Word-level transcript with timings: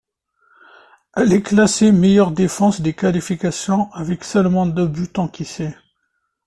Elle 1.15 1.31
est 1.31 1.43
classée 1.43 1.91
meilleure 1.91 2.31
défense 2.31 2.81
des 2.81 2.95
qualifications 2.95 3.93
avec 3.93 4.23
seulement 4.23 4.65
deux 4.65 4.87
buts 4.87 5.13
encaissés. 5.17 5.75